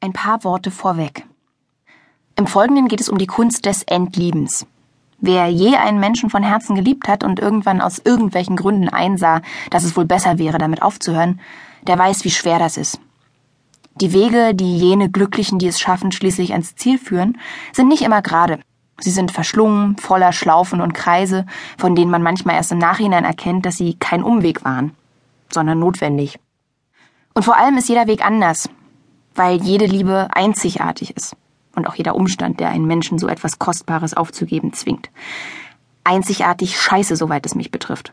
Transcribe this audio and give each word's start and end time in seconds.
Ein 0.00 0.12
paar 0.12 0.44
Worte 0.44 0.70
vorweg. 0.70 1.26
Im 2.36 2.46
Folgenden 2.46 2.88
geht 2.88 3.00
es 3.00 3.08
um 3.08 3.18
die 3.18 3.26
Kunst 3.26 3.64
des 3.64 3.82
Entliebens. 3.84 4.66
Wer 5.18 5.48
je 5.48 5.76
einen 5.76 6.00
Menschen 6.00 6.28
von 6.28 6.42
Herzen 6.42 6.74
geliebt 6.74 7.08
hat 7.08 7.24
und 7.24 7.40
irgendwann 7.40 7.80
aus 7.80 8.00
irgendwelchen 8.04 8.56
Gründen 8.56 8.88
einsah, 8.88 9.40
dass 9.70 9.84
es 9.84 9.96
wohl 9.96 10.04
besser 10.04 10.38
wäre, 10.38 10.58
damit 10.58 10.82
aufzuhören, 10.82 11.40
der 11.86 11.98
weiß, 11.98 12.24
wie 12.24 12.30
schwer 12.30 12.58
das 12.58 12.76
ist. 12.76 13.00
Die 14.00 14.12
Wege, 14.12 14.54
die 14.54 14.76
jene 14.76 15.08
Glücklichen, 15.08 15.58
die 15.58 15.68
es 15.68 15.80
schaffen, 15.80 16.12
schließlich 16.12 16.52
ans 16.52 16.74
Ziel 16.74 16.98
führen, 16.98 17.38
sind 17.72 17.88
nicht 17.88 18.02
immer 18.02 18.22
gerade. 18.22 18.58
Sie 18.98 19.10
sind 19.10 19.30
verschlungen, 19.30 19.96
voller 19.96 20.32
Schlaufen 20.32 20.80
und 20.80 20.94
Kreise, 20.94 21.46
von 21.78 21.94
denen 21.94 22.10
man 22.10 22.22
manchmal 22.22 22.56
erst 22.56 22.72
im 22.72 22.78
Nachhinein 22.78 23.24
erkennt, 23.24 23.64
dass 23.64 23.76
sie 23.76 23.94
kein 23.94 24.22
Umweg 24.22 24.64
waren, 24.64 24.92
sondern 25.50 25.78
notwendig. 25.78 26.38
Und 27.34 27.44
vor 27.44 27.56
allem 27.56 27.76
ist 27.76 27.88
jeder 27.88 28.06
Weg 28.06 28.24
anders, 28.24 28.68
weil 29.34 29.62
jede 29.62 29.86
Liebe 29.86 30.28
einzigartig 30.32 31.16
ist 31.16 31.36
und 31.74 31.86
auch 31.86 31.94
jeder 31.94 32.14
Umstand, 32.14 32.60
der 32.60 32.68
einen 32.70 32.86
Menschen 32.86 33.18
so 33.18 33.28
etwas 33.28 33.58
Kostbares 33.58 34.14
aufzugeben 34.14 34.72
zwingt. 34.72 35.10
Einzigartig 36.04 36.78
scheiße, 36.80 37.16
soweit 37.16 37.46
es 37.46 37.54
mich 37.54 37.70
betrifft. 37.70 38.12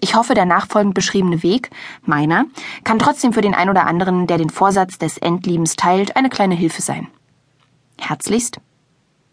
Ich 0.00 0.14
hoffe, 0.14 0.34
der 0.34 0.44
nachfolgend 0.44 0.94
beschriebene 0.94 1.42
Weg, 1.42 1.70
meiner, 2.02 2.44
kann 2.84 2.98
trotzdem 2.98 3.32
für 3.32 3.40
den 3.40 3.54
ein 3.54 3.70
oder 3.70 3.86
anderen, 3.86 4.26
der 4.26 4.38
den 4.38 4.50
Vorsatz 4.50 4.98
des 4.98 5.16
Endliebens 5.18 5.76
teilt, 5.76 6.16
eine 6.16 6.28
kleine 6.28 6.54
Hilfe 6.54 6.82
sein. 6.82 7.08
Herzlichst, 7.98 8.60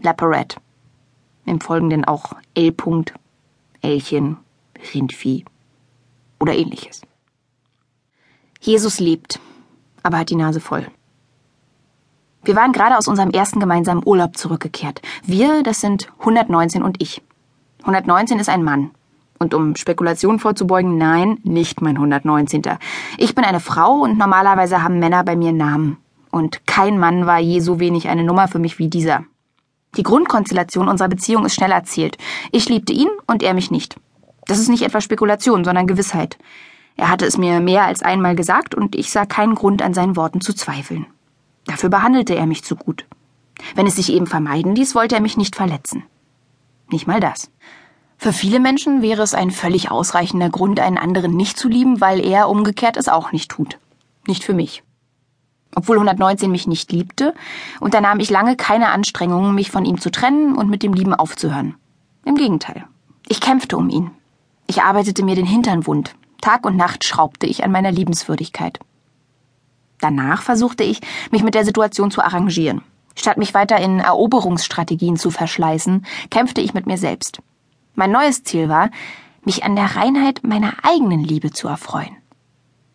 Laporette. 0.01 0.57
Im 1.45 1.59
Folgenden 1.59 2.05
auch 2.05 2.33
L. 2.53 2.69
-Punkt, 2.69 3.13
Elchen, 3.81 4.37
Rindvieh 4.93 5.43
oder 6.39 6.55
ähnliches. 6.55 7.01
Jesus 8.61 8.99
lebt, 8.99 9.39
aber 10.03 10.19
hat 10.19 10.29
die 10.29 10.35
Nase 10.35 10.59
voll. 10.59 10.87
Wir 12.43 12.55
waren 12.55 12.71
gerade 12.71 12.97
aus 12.97 13.07
unserem 13.07 13.29
ersten 13.29 13.59
gemeinsamen 13.59 14.01
Urlaub 14.03 14.35
zurückgekehrt. 14.35 15.01
Wir, 15.23 15.61
das 15.63 15.79
sind 15.79 16.11
119 16.19 16.81
und 16.81 17.01
ich. 17.01 17.21
119 17.81 18.39
ist 18.39 18.49
ein 18.49 18.63
Mann. 18.63 18.91
Und 19.37 19.53
um 19.53 19.75
Spekulationen 19.75 20.39
vorzubeugen, 20.39 20.97
nein, 20.97 21.39
nicht 21.43 21.81
mein 21.81 21.95
119. 21.95 22.61
Ich 23.17 23.35
bin 23.35 23.43
eine 23.43 23.59
Frau 23.59 24.01
und 24.01 24.17
normalerweise 24.17 24.83
haben 24.83 24.99
Männer 24.99 25.23
bei 25.23 25.35
mir 25.35 25.51
Namen. 25.51 25.97
Und 26.31 26.65
kein 26.65 26.97
Mann 26.97 27.25
war 27.25 27.39
je 27.39 27.59
so 27.59 27.79
wenig 27.79 28.07
eine 28.07 28.23
Nummer 28.23 28.47
für 28.47 28.59
mich 28.59 28.79
wie 28.79 28.87
dieser. 28.87 29.25
Die 29.97 30.03
Grundkonstellation 30.03 30.87
unserer 30.87 31.09
Beziehung 31.09 31.45
ist 31.45 31.55
schnell 31.55 31.71
erzählt. 31.71 32.17
Ich 32.51 32.69
liebte 32.69 32.93
ihn 32.93 33.09
und 33.27 33.43
er 33.43 33.53
mich 33.53 33.71
nicht. 33.71 33.97
Das 34.45 34.59
ist 34.59 34.69
nicht 34.69 34.83
etwa 34.83 35.01
Spekulation, 35.01 35.63
sondern 35.63 35.87
Gewissheit. 35.87 36.37
Er 36.95 37.09
hatte 37.09 37.25
es 37.25 37.37
mir 37.37 37.59
mehr 37.59 37.85
als 37.85 38.03
einmal 38.03 38.35
gesagt 38.35 38.75
und 38.75 38.95
ich 38.95 39.11
sah 39.11 39.25
keinen 39.25 39.55
Grund 39.55 39.81
an 39.81 39.93
seinen 39.93 40.15
Worten 40.15 40.41
zu 40.41 40.53
zweifeln. 40.53 41.07
Dafür 41.65 41.89
behandelte 41.89 42.35
er 42.35 42.45
mich 42.45 42.63
zu 42.63 42.75
gut. 42.75 43.05
Wenn 43.75 43.87
es 43.87 43.95
sich 43.95 44.11
eben 44.11 44.27
vermeiden 44.27 44.75
ließ, 44.75 44.95
wollte 44.95 45.15
er 45.15 45.21
mich 45.21 45.37
nicht 45.37 45.55
verletzen. 45.55 46.03
Nicht 46.91 47.07
mal 47.07 47.19
das. 47.19 47.51
Für 48.17 48.33
viele 48.33 48.59
Menschen 48.59 49.01
wäre 49.01 49.23
es 49.23 49.33
ein 49.33 49.49
völlig 49.49 49.89
ausreichender 49.89 50.49
Grund, 50.49 50.79
einen 50.79 50.97
anderen 50.97 51.35
nicht 51.35 51.57
zu 51.57 51.67
lieben, 51.67 52.01
weil 52.01 52.23
er 52.23 52.49
umgekehrt 52.49 52.97
es 52.97 53.07
auch 53.07 53.31
nicht 53.31 53.49
tut. 53.49 53.79
Nicht 54.27 54.43
für 54.43 54.53
mich. 54.53 54.83
Obwohl 55.73 55.95
119 55.95 56.51
mich 56.51 56.67
nicht 56.67 56.91
liebte, 56.91 57.33
unternahm 57.79 58.19
ich 58.19 58.29
lange 58.29 58.55
keine 58.55 58.89
Anstrengungen, 58.89 59.55
mich 59.55 59.71
von 59.71 59.85
ihm 59.85 59.99
zu 59.99 60.11
trennen 60.11 60.55
und 60.55 60.69
mit 60.69 60.83
dem 60.83 60.93
Lieben 60.93 61.13
aufzuhören. 61.13 61.75
Im 62.25 62.35
Gegenteil. 62.35 62.85
Ich 63.27 63.41
kämpfte 63.41 63.77
um 63.77 63.89
ihn. 63.89 64.11
Ich 64.67 64.83
arbeitete 64.83 65.23
mir 65.23 65.35
den 65.35 65.45
Hintern 65.45 65.87
wund. 65.87 66.13
Tag 66.41 66.65
und 66.65 66.75
Nacht 66.75 67.03
schraubte 67.03 67.45
ich 67.47 67.63
an 67.63 67.71
meiner 67.71 67.91
Liebenswürdigkeit. 67.91 68.79
Danach 69.99 70.41
versuchte 70.41 70.83
ich, 70.83 70.99
mich 71.31 71.43
mit 71.43 71.53
der 71.53 71.65
Situation 71.65 72.11
zu 72.11 72.21
arrangieren. 72.21 72.81
Statt 73.15 73.37
mich 73.37 73.53
weiter 73.53 73.77
in 73.77 73.99
Eroberungsstrategien 73.99 75.17
zu 75.17 75.31
verschleißen, 75.31 76.05
kämpfte 76.29 76.61
ich 76.61 76.73
mit 76.73 76.87
mir 76.87 76.97
selbst. 76.97 77.41
Mein 77.93 78.11
neues 78.11 78.43
Ziel 78.43 78.67
war, 78.67 78.89
mich 79.43 79.63
an 79.63 79.75
der 79.75 79.95
Reinheit 79.95 80.41
meiner 80.43 80.73
eigenen 80.83 81.23
Liebe 81.23 81.51
zu 81.51 81.67
erfreuen. 81.67 82.15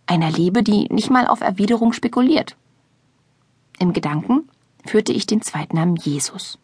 Einer 0.06 0.30
Liebe, 0.30 0.62
die 0.62 0.86
nicht 0.90 1.10
mal 1.10 1.26
auf 1.26 1.40
Erwiderung 1.40 1.92
spekuliert. 1.92 2.56
Im 3.78 3.92
Gedanken 3.92 4.48
führte 4.84 5.12
ich 5.12 5.26
den 5.26 5.42
Zweitnamen 5.42 5.96
Jesus. 5.96 6.58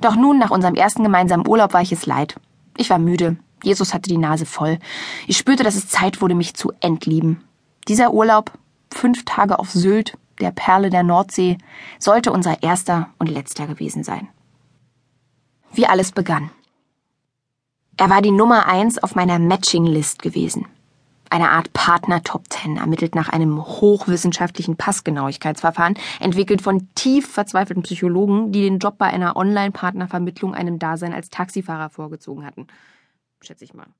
Doch 0.00 0.14
nun, 0.16 0.38
nach 0.38 0.50
unserem 0.50 0.74
ersten 0.74 1.02
gemeinsamen 1.02 1.48
Urlaub, 1.48 1.72
war 1.72 1.80
ich 1.80 1.92
es 1.92 2.06
leid. 2.06 2.36
Ich 2.76 2.90
war 2.90 2.98
müde. 2.98 3.36
Jesus 3.62 3.94
hatte 3.94 4.08
die 4.08 4.18
Nase 4.18 4.46
voll. 4.46 4.78
Ich 5.26 5.36
spürte, 5.36 5.62
dass 5.62 5.74
es 5.74 5.88
Zeit 5.88 6.20
wurde, 6.20 6.34
mich 6.34 6.54
zu 6.54 6.72
entlieben. 6.80 7.42
Dieser 7.88 8.12
Urlaub, 8.12 8.52
fünf 8.92 9.24
Tage 9.24 9.58
auf 9.58 9.70
Sylt, 9.70 10.16
der 10.40 10.50
Perle 10.50 10.90
der 10.90 11.02
Nordsee, 11.02 11.58
sollte 11.98 12.32
unser 12.32 12.62
erster 12.62 13.10
und 13.18 13.28
letzter 13.28 13.66
gewesen 13.66 14.04
sein. 14.04 14.28
Wie 15.72 15.86
alles 15.86 16.12
begann. 16.12 16.50
Er 17.96 18.10
war 18.10 18.22
die 18.22 18.30
Nummer 18.30 18.66
eins 18.66 18.98
auf 18.98 19.14
meiner 19.14 19.38
Matching-List 19.38 20.22
gewesen. 20.22 20.66
Eine 21.32 21.50
Art 21.50 21.72
Partner 21.72 22.24
Top 22.24 22.48
Ten, 22.48 22.76
ermittelt 22.76 23.14
nach 23.14 23.28
einem 23.28 23.64
hochwissenschaftlichen 23.64 24.76
Passgenauigkeitsverfahren, 24.76 25.94
entwickelt 26.18 26.60
von 26.60 26.88
tief 26.96 27.28
verzweifelten 27.28 27.84
Psychologen, 27.84 28.50
die 28.50 28.62
den 28.62 28.78
Job 28.80 28.98
bei 28.98 29.06
einer 29.06 29.36
Online-Partnervermittlung 29.36 30.54
einem 30.54 30.80
Dasein 30.80 31.12
als 31.12 31.28
Taxifahrer 31.28 31.90
vorgezogen 31.90 32.44
hatten. 32.44 32.66
Schätze 33.42 33.64
ich 33.64 33.74
mal. 33.74 33.94